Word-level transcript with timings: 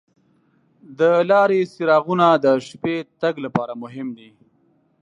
د 0.99 1.01
لارې 1.31 1.59
څراغونه 1.73 2.27
د 2.43 2.45
شپې 2.67 2.95
تګ 3.21 3.35
لپاره 3.45 3.73
مهم 3.83 4.07
دي. 4.17 4.29